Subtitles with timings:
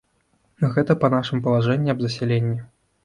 [0.77, 2.57] Гэта па нашым палажэнні аб засяленні.